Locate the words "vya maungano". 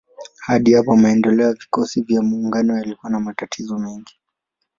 2.01-2.77